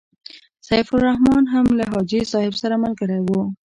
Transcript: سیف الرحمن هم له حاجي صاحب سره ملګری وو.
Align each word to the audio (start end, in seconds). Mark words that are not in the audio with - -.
سیف 0.67 0.87
الرحمن 0.95 1.43
هم 1.53 1.65
له 1.77 1.83
حاجي 1.91 2.21
صاحب 2.33 2.53
سره 2.61 2.75
ملګری 2.83 3.19
وو. 3.23 3.41